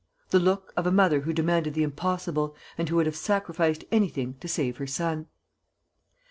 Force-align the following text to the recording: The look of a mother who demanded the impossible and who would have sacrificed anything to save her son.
The 0.31 0.39
look 0.39 0.73
of 0.75 0.87
a 0.87 0.91
mother 0.91 1.19
who 1.21 1.31
demanded 1.31 1.75
the 1.75 1.83
impossible 1.83 2.55
and 2.75 2.89
who 2.89 2.95
would 2.95 3.05
have 3.05 3.15
sacrificed 3.15 3.83
anything 3.91 4.33
to 4.39 4.47
save 4.47 4.77
her 4.77 4.87
son. 4.87 5.27